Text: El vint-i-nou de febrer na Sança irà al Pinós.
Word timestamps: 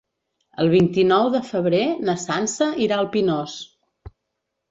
El 0.61 0.69
vint-i-nou 0.69 1.27
de 1.33 1.41
febrer 1.49 1.83
na 2.09 2.15
Sança 2.23 2.69
irà 2.85 2.97
al 3.01 3.09
Pinós. 3.17 3.59